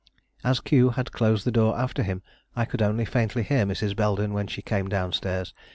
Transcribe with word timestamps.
As 0.43 0.59
Q 0.61 0.89
had 0.89 1.11
closed 1.11 1.45
the 1.45 1.51
door 1.51 1.77
after 1.77 2.01
him, 2.01 2.23
I 2.55 2.65
could 2.65 2.81
only 2.81 3.05
faintly 3.05 3.43
hear 3.43 3.67
Mrs. 3.67 3.95
Belden 3.95 4.33
when 4.33 4.47
she 4.47 4.63
came 4.63 4.87
down 4.89 5.13
stairs. 5.13 5.53